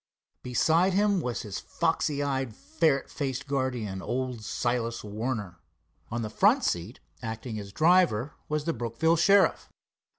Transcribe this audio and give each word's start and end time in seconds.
Beside 0.41 0.93
him 0.93 1.21
was 1.21 1.43
his 1.43 1.59
foxy 1.59 2.23
eyed, 2.23 2.55
ferret 2.55 3.07
faced 3.07 3.45
guardian, 3.47 4.01
old 4.01 4.43
Silas 4.43 5.03
Warner. 5.03 5.59
On 6.09 6.23
the 6.23 6.27
front 6.31 6.63
seat, 6.63 6.99
acting 7.21 7.59
as 7.59 7.71
driver, 7.71 8.33
was 8.49 8.65
the 8.65 8.73
Brookville 8.73 9.15
sheriff. 9.17 9.69